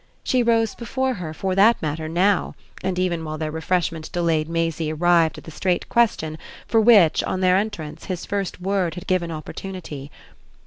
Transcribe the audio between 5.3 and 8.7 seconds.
at the straight question for which, on their entrance, his first